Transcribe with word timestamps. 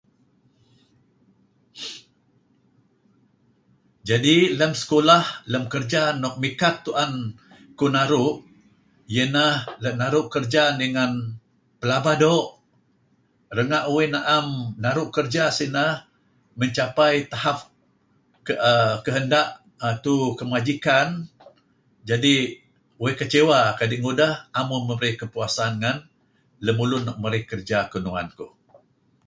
Jadi' 4.09 4.41
lem 4.59 4.71
sekulah 4.81 5.23
lem 5.51 5.63
kerja 5.73 6.01
nuk 6.21 6.35
mikat 6.43 6.75
tu'en 6.85 7.11
kuh 7.77 7.91
naru' 7.95 8.35
iyeh 9.11 9.27
ineh 9.31 9.55
naru' 10.01 10.27
kerja 10.35 10.63
dih 10.79 10.91
ngan 10.95 11.13
pelaba 11.79 12.11
doo' 12.23 12.49
renga' 13.57 13.89
uih 13.93 14.07
na'em 14.15 14.47
naru' 14.83 15.09
kerja 15.17 15.43
sineh 15.57 15.93
mencapai 16.59 17.13
tahap 17.31 17.57
err 18.69 18.91
kehendak 19.05 19.47
tu 20.03 20.15
majikan 20.51 21.07
jadi 22.09 22.35
uih 23.01 23.13
kecewa 23.19 23.59
kadi' 23.79 24.01
'am 24.57 24.67
uih 24.73 24.83
merey 24.89 25.13
kepuasan 25.21 25.73
ngen 25.81 25.97
lemulun 26.65 27.03
luk 27.07 27.17
merey 27.23 27.41
kerja 27.51 27.79
kenuan 27.91 28.27
kuh. 28.37 28.53